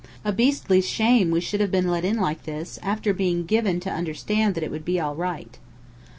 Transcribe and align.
A 0.25 0.31
beastly 0.33 0.81
shame 0.81 1.29
we 1.29 1.39
should 1.41 1.59
have 1.61 1.69
been 1.69 1.87
let 1.87 2.03
in 2.03 2.17
like 2.17 2.45
this, 2.45 2.79
after 2.81 3.13
being 3.13 3.45
given 3.45 3.79
to 3.81 3.91
understand 3.91 4.55
that 4.55 4.63
it 4.63 4.71
would 4.71 4.83
be 4.83 4.99
all 4.99 5.13
right." 5.13 5.59